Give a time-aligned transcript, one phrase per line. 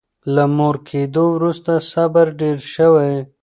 [0.35, 3.13] له مور کېدو وروسته صبر ډېر شوی.